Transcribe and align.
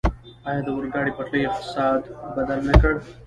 آیا 0.47 0.61
د 0.65 0.67
اورګاډي 0.73 1.11
پټلۍ 1.17 1.41
اقتصاد 1.45 2.01
بدل 2.35 2.59
نه 2.69 2.75
کړ؟ 2.81 2.93